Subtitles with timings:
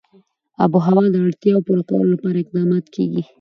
[0.03, 0.03] د
[0.63, 3.21] آب وهوا د اړتیاوو پوره کولو لپاره اقدامات کېږي.